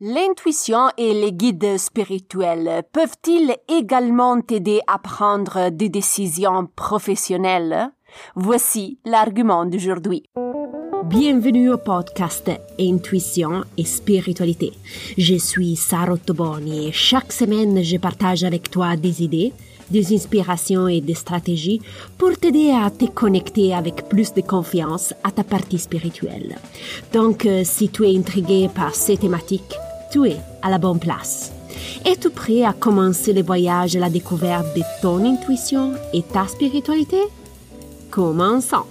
[0.00, 7.90] L'intuition et les guides spirituels peuvent-ils également t'aider à prendre des décisions professionnelles?
[8.36, 10.22] Voici l'argument d'aujourd'hui.
[11.06, 12.48] Bienvenue au podcast
[12.78, 14.72] Intuition et Spiritualité.
[15.16, 19.52] Je suis Sarah Toboni et chaque semaine je partage avec toi des idées,
[19.90, 21.82] des inspirations et des stratégies
[22.16, 26.56] pour t'aider à te connecter avec plus de confiance à ta partie spirituelle.
[27.12, 29.74] Donc, euh, si tu es intrigué par ces thématiques,
[30.10, 31.52] tu es à la bonne place.
[32.04, 37.20] Es-tu prêt à commencer le voyage à la découverte de ton intuition et ta spiritualité?
[38.10, 38.86] Commençons.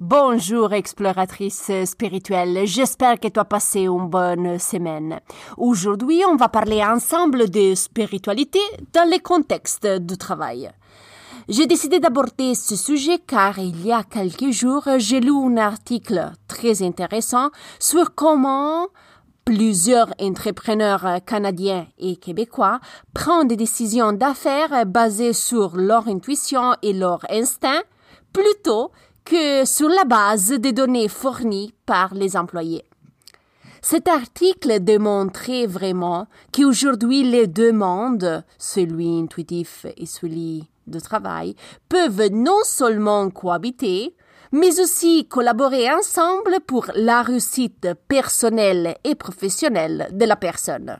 [0.00, 5.18] Bonjour exploratrice spirituelle, j'espère que tu as passé une bonne semaine.
[5.56, 8.60] Aujourd'hui, on va parler ensemble de spiritualité
[8.92, 10.70] dans le contexte du travail.
[11.48, 16.30] J'ai décidé d'aborder ce sujet car il y a quelques jours, j'ai lu un article
[16.46, 17.48] très intéressant
[17.80, 18.86] sur comment
[19.48, 22.80] Plusieurs entrepreneurs canadiens et québécois
[23.14, 27.80] prennent des décisions d'affaires basées sur leur intuition et leur instinct
[28.30, 28.92] plutôt
[29.24, 32.84] que sur la base des données fournies par les employés.
[33.80, 41.56] Cet article démontrait vraiment qu'aujourd'hui les deux mondes, celui intuitif et celui de travail,
[41.88, 44.14] peuvent non seulement cohabiter,
[44.52, 50.98] mais aussi collaborer ensemble pour la réussite personnelle et professionnelle de la personne.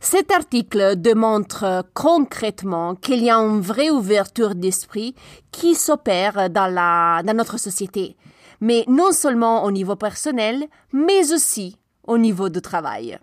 [0.00, 5.14] Cet article démontre concrètement qu'il y a une vraie ouverture d'esprit
[5.50, 8.14] qui s'opère dans, notre société,
[8.60, 13.18] mais non seulement au niveau personnel, mais aussi au niveau du travail.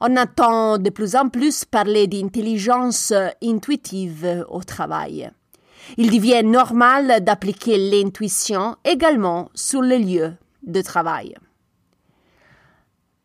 [0.00, 5.30] On entend de plus en plus parler d'intelligence intuitive au travail.
[5.96, 10.34] Il devient normal d'appliquer l'intuition également sur le lieu
[10.66, 11.34] de travail.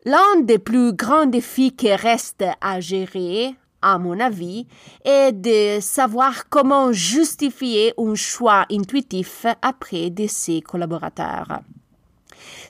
[0.04, 4.66] L'un des plus grands défis qui reste à gérer, à mon avis,
[5.04, 11.60] est de savoir comment justifier un choix intuitif auprès de ses collaborateurs.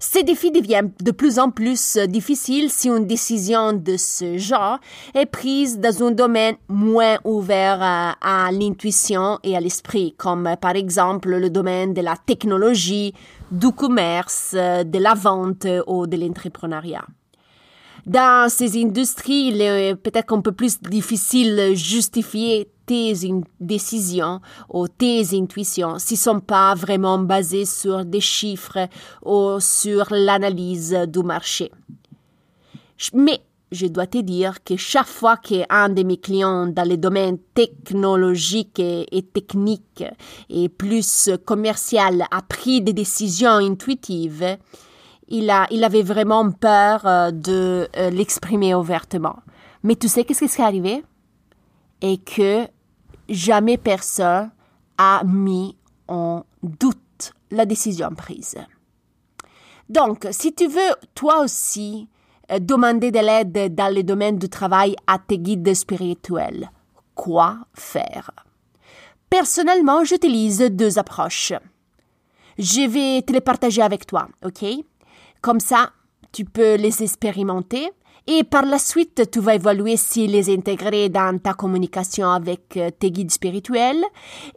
[0.01, 4.79] Ces défis deviennent de plus en plus difficiles si une décision de ce genre
[5.15, 11.31] est prise dans un domaine moins ouvert à, l'intuition et à l'esprit, comme par exemple
[11.31, 13.15] le domaine de la technologie,
[13.51, 17.05] du commerce, de la vente ou de l'entrepreneuriat.
[18.07, 23.15] Dans ces industries, il est peut-être un peu plus difficile de justifier tes
[23.61, 28.89] décisions ou tes intuitions s'ils sont pas vraiment basées sur des chiffres
[29.25, 31.71] ou sur l'analyse du marché.
[33.13, 33.41] Mais
[33.75, 38.79] je dois te dire que chaque fois qu'un de mes clients dans le domaine technologique
[38.79, 40.05] et, technique
[40.49, 44.57] et plus commercial a pris des décisions intuitives,
[45.29, 49.37] il, a, il avait vraiment peur euh, de euh, l'exprimer ouvertement.
[49.83, 51.03] Mais tu sais qu'est-ce qui est arrivé?
[52.03, 52.67] Et que
[53.29, 54.51] jamais personne
[54.99, 55.77] a mis
[56.09, 58.57] en doute la décision prise.
[59.89, 62.09] Donc, si tu veux toi aussi
[62.51, 66.71] euh, demander de l'aide dans le domaine du travail à tes guides spirituels,
[67.15, 68.31] quoi faire?
[69.29, 71.53] Personnellement, j'utilise deux approches.
[72.59, 74.65] Je vais te les partager avec toi, ok?
[75.41, 75.91] Comme ça,
[76.35, 77.91] tu peux les expérimenter
[78.27, 82.91] et par la suite, tu vas évaluer si les intégrer dans ta communication avec euh,
[82.91, 84.03] tes guides spirituels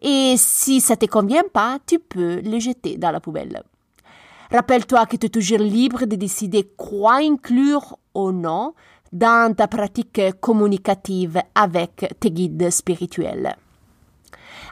[0.01, 3.61] et si ça te convient pas, tu peux les jeter dans la poubelle.
[4.51, 8.73] Rappelle-toi que tu es toujours libre de décider quoi inclure ou non
[9.13, 13.55] dans ta pratique communicative avec tes guides spirituels.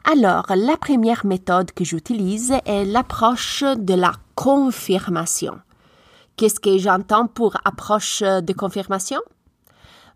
[0.06, 5.60] Alors, la première méthode que j'utilise est l'approche de la confirmation.
[6.38, 9.22] Qu'est-ce que j'entends pour approche de confirmation?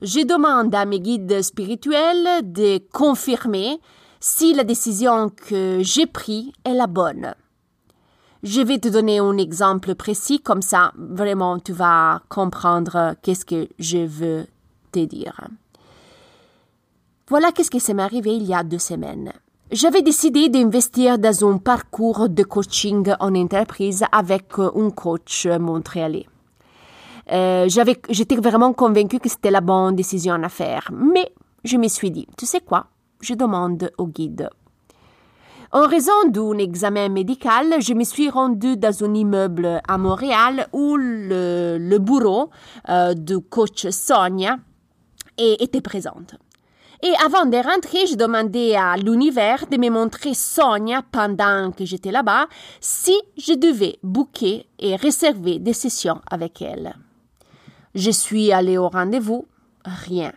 [0.01, 3.79] Je demande à mes guides spirituels de confirmer
[4.19, 7.33] si la décision que j'ai prise est la bonne.
[8.43, 13.67] Je vais te donner un exemple précis, comme ça, vraiment, tu vas comprendre qu'est-ce que
[13.79, 14.45] je veux
[14.91, 15.41] te dire.
[17.27, 19.33] Voilà qu'est-ce qui s'est arrivé il y a deux semaines.
[19.71, 26.25] J'avais décidé d'investir dans un parcours de coaching en entreprise avec un coach montréalais.
[27.31, 27.69] Euh,
[28.09, 31.31] j'étais vraiment convaincue que c'était la bonne décision à faire, mais
[31.63, 32.87] je me suis dit, tu sais quoi,
[33.21, 34.49] je demande au guide.
[35.71, 40.97] En raison d'un examen médical, je me suis rendue dans un immeuble à Montréal où
[40.97, 42.49] le, bureau
[42.89, 44.57] euh, du coach Sonia
[45.37, 46.37] était présente.
[47.01, 52.11] Et avant de rentrer, je demandais à l'univers de me montrer Sonia pendant que j'étais
[52.11, 52.47] là-bas
[52.81, 56.95] si je devais booker et réserver des sessions avec elle.
[57.95, 59.47] Je suis allée au rendez-vous,
[59.85, 60.33] rien.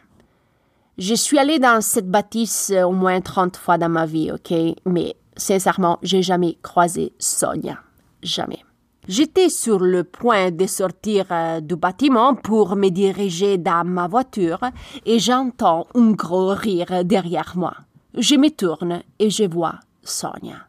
[0.99, 4.53] Je suis allée dans cette bâtisse au moins 30 fois dans ma vie, ok?
[4.87, 7.79] Mais sincèrement, j'ai jamais croisé Sonia.
[8.23, 8.63] Jamais.
[9.09, 14.61] J'étais sur le point de sortir euh, du bâtiment pour me diriger dans ma voiture
[15.05, 17.75] et j'entends un gros rire derrière moi.
[18.15, 20.69] Je me tourne et je vois Sonia.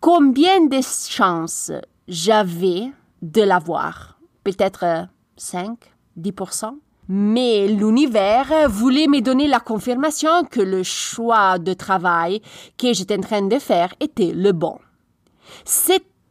[0.00, 1.70] Combien de chances
[2.08, 2.90] j'avais
[3.20, 4.18] de la voir?
[4.42, 5.06] Peut-être
[5.36, 5.76] 5,
[6.18, 6.70] 10%.
[7.10, 12.40] Mais l'univers voulait me donner la confirmation que le choix de travail
[12.78, 14.78] que j'étais en train de faire était le bon.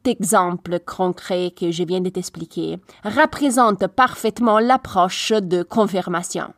[0.06, 6.54] Exemple concret que je viens de t'expliquer représente parfaitement l'approche de confirmation.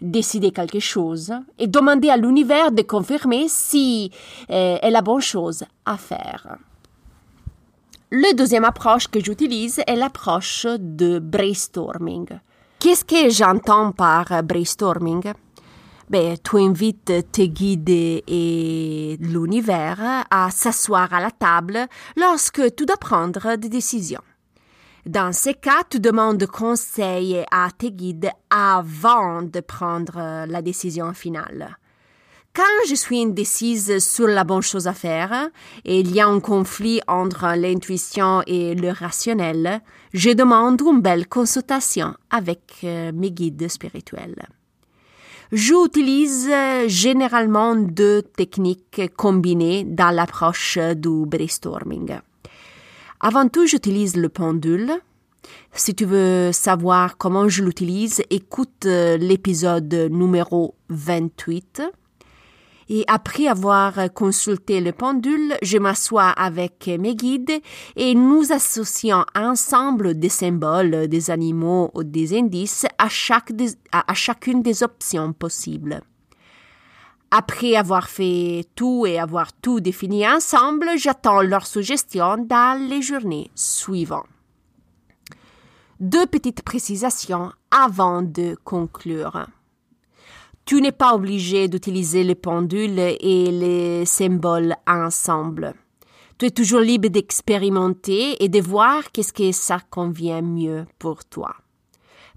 [0.00, 4.10] Décider quelque chose et demander à l'univers de confirmer si
[4.50, 6.56] euh, est la bonne chose à faire.
[8.10, 12.26] Le deuxième approche que j'utilise est l'approche de brainstorming.
[12.80, 15.32] Qu'est-ce que j'entends par brainstorming?
[16.10, 21.86] Ben, tu invites tes guides et l'univers à s'asseoir à la table
[22.16, 24.20] lorsque tu dois prendre des décisions.
[25.06, 31.76] Dans ces cas, tu demandes conseil à tes guides avant de prendre la décision finale.
[32.56, 35.50] Quand je suis indécise sur la bonne chose à faire
[35.84, 39.80] et il y a un conflit entre l'intuition et le rationnel,
[40.12, 44.48] je demande une belle consultation avec euh, mes guides spirituels.
[45.52, 46.48] J'utilise
[46.86, 52.20] généralement deux techniques combinées dans l'approche du brainstorming.
[53.18, 54.92] Avant tout, j'utilise le pendule.
[55.72, 61.82] Si tu veux savoir comment je l'utilise, écoute euh, l'épisode numéro 28
[62.92, 67.62] et après avoir consulté le pendule, je m'assois avec mes guides
[67.94, 75.32] et nous associons ensemble des symboles, des animaux ou des indices à, chacune des options
[75.32, 76.02] possibles.
[77.30, 83.52] Après avoir fait tout et avoir tout défini ensemble, j'attends leurs suggestions dans les journées
[83.54, 84.26] suivantes.
[86.00, 89.46] Deux petites précisations avant de conclure.
[90.70, 95.74] Tu n'es pas obligé d'utiliser les pendules et les symboles ensemble.
[96.38, 101.56] Tu es toujours libre d'expérimenter et de voir qu'est-ce que ça convient mieux pour toi.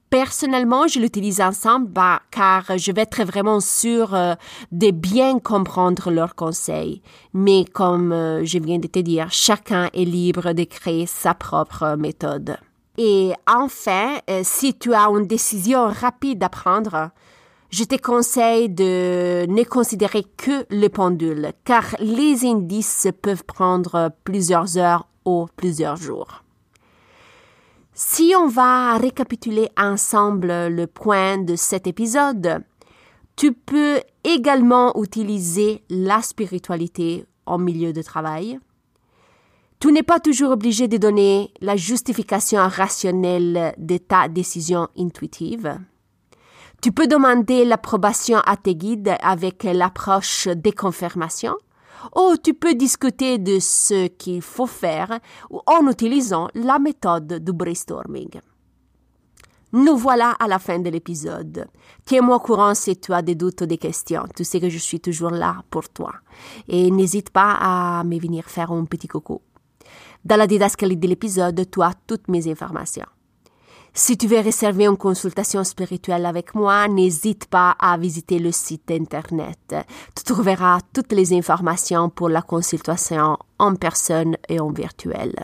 [0.09, 4.33] Personnellement, je l'utilise ensemble bah, car je vais être vraiment sûr euh,
[4.71, 7.03] de bien comprendre leurs conseils.
[7.36, 11.95] Mais comme euh, je viens de te dire, chacun est libre de créer sa propre
[12.00, 12.57] méthode.
[12.97, 17.12] Et enfin, euh, si tu as une décision rapide à prendre,
[17.73, 24.77] je te conseille de ne considérer que le pendule, car les indices peuvent prendre plusieurs
[24.77, 26.43] heures ou plusieurs jours.
[27.95, 32.63] Si on va récapituler ensemble le point de cet épisode,
[33.35, 38.59] tu peux également utiliser la spiritualité en milieu de travail.
[39.79, 45.79] Tu n'es pas toujours obligé de donner la justification rationnelle de ta décision intuitive.
[46.83, 51.56] Tu peux demander l'approbation à tes guides avec l'approche des confirmations
[52.13, 55.21] ou tu peux discuter de ce qu'il faut faire
[55.65, 58.31] en utilisant la méthode du brainstorming.
[59.71, 61.69] Nous voilà à la fin de l'épisode.
[62.03, 64.25] Tiens-moi au courant si tu as des doutes ou des questions.
[64.36, 66.12] Tu sais que je suis toujours là pour toi.
[66.67, 69.39] Et n'hésite pas à me venir faire un petit coucou.
[70.25, 73.07] Dans la didascalie de l'épisode, tu as toutes mes informations.
[73.95, 78.89] Si tu veux réserver une consultation spirituelle avec moi, n'hésite pas à visiter le site
[78.89, 79.75] internet.
[80.15, 85.35] Tu trouveras toutes les informations pour la consultation en personne et en virtuel.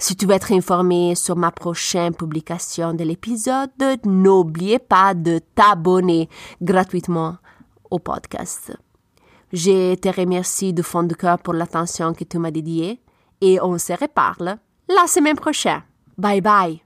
[0.00, 3.70] Si tu veux être informé sur ma prochaine publication de l'épisode,
[4.04, 6.28] n'oublie pas de t'abonner
[6.60, 7.36] gratuitement
[7.88, 8.76] au podcast.
[9.52, 13.00] Je te remercie du fond du cœur pour l'attention que tu m'as dédiée
[13.40, 14.56] et on se reparle
[14.88, 15.82] la semaine prochaine.
[16.18, 16.82] Bye bye.